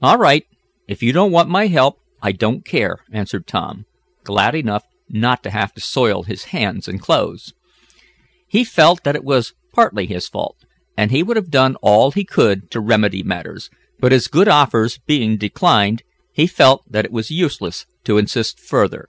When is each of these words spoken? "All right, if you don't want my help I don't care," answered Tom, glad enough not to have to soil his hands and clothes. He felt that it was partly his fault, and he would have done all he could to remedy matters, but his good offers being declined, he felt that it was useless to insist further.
"All 0.00 0.16
right, 0.16 0.44
if 0.86 1.02
you 1.02 1.10
don't 1.12 1.32
want 1.32 1.48
my 1.48 1.66
help 1.66 1.98
I 2.22 2.30
don't 2.30 2.64
care," 2.64 2.98
answered 3.10 3.48
Tom, 3.48 3.84
glad 4.22 4.54
enough 4.54 4.84
not 5.08 5.42
to 5.42 5.50
have 5.50 5.72
to 5.74 5.80
soil 5.80 6.22
his 6.22 6.44
hands 6.54 6.86
and 6.86 7.00
clothes. 7.00 7.52
He 8.46 8.62
felt 8.62 9.02
that 9.02 9.16
it 9.16 9.24
was 9.24 9.54
partly 9.72 10.06
his 10.06 10.28
fault, 10.28 10.58
and 10.96 11.10
he 11.10 11.24
would 11.24 11.36
have 11.36 11.50
done 11.50 11.74
all 11.82 12.12
he 12.12 12.22
could 12.24 12.70
to 12.70 12.80
remedy 12.80 13.24
matters, 13.24 13.68
but 13.98 14.12
his 14.12 14.28
good 14.28 14.46
offers 14.46 14.98
being 15.04 15.36
declined, 15.36 16.04
he 16.32 16.46
felt 16.46 16.84
that 16.88 17.04
it 17.04 17.10
was 17.10 17.32
useless 17.32 17.86
to 18.04 18.18
insist 18.18 18.60
further. 18.60 19.08